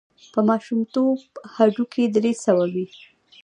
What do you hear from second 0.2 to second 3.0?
په ماشومتوب هډوکي درې سوه وي.